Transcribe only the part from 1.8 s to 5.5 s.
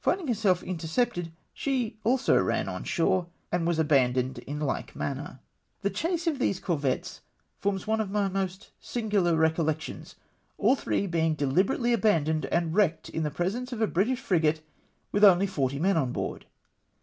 also ran on shore, and was abandoned in hke manner.